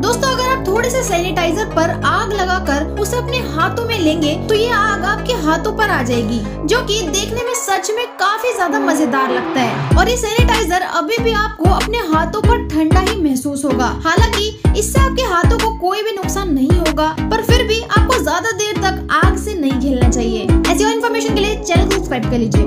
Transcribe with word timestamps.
दोस्तों, 0.00 0.28
अगर 0.28 0.48
आप 0.48 0.66
थोड़े 0.66 0.90
से 0.90 1.02
सैनिटाइजर 1.04 1.64
पर 1.74 1.90
आग 2.06 2.32
लगाकर 2.32 2.84
उसे 3.00 3.16
अपने 3.16 3.38
हाथों 3.48 3.84
में 3.86 3.98
लेंगे 3.98 4.34
तो 4.48 4.54
ये 4.54 4.68
आग 4.72 5.04
आपके 5.04 5.32
हाथों 5.42 5.72
पर 5.78 5.90
आ 5.90 6.02
जाएगी, 6.02 6.38
जो 6.66 6.80
कि 6.86 7.00
देखने 7.08 7.42
में 7.44 7.54
सच 7.56 7.90
में 7.96 8.06
काफ़ी 8.20 8.52
ज़्यादा 8.54 8.80
मज़ेदार 8.80 9.30
लगता 9.30 9.60
है। 9.60 9.96
और 9.98 10.08
ये 10.08 10.16
सैनिटाइजर 10.16 10.82
अभी 10.82 11.22
भी 11.24 11.32
आपको 11.34 11.70
अपने 11.74 11.98
हाथों 12.08 12.40
पर 12.42 12.66
ठंडा 12.68 13.00
ही 13.00 13.20
महसूस 13.22 13.64
होगा। 13.64 13.86
हालाँकि, 14.06 14.48
इससे 14.78 15.00
आपके 15.00 15.22
हाथों 15.24 15.58
को 15.58 15.76
कोई 15.80 16.02
भी 16.02 16.12
नुकसान 16.12 16.52
नहीं 16.54 16.70
होगा, 16.70 17.08
पर 17.20 17.42
फिर 17.44 17.66
भी 17.68 17.80
आपको 17.82 18.22
ज़्यादा 18.22 18.50
देर 18.52 18.82
तक 18.82 19.06
आग 19.14 19.36
से 19.38 19.54
नहीं 19.54 19.80
खेलना 19.80 20.08
चाहिए। 20.10 20.48
ऐसी 20.72 20.84
और 20.84 20.92
इन्फॉर्मेशन 20.92 21.34
के 21.34 21.40
लिए 21.40 21.62
चैनल 21.62 21.84
को 21.84 21.96
सब्सक्राइब 21.96 22.30
कर 22.30 22.38
लीजिए। 22.38 22.64